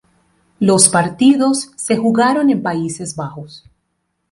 [0.59, 3.65] Los partidos se jugaron en Países Bajos.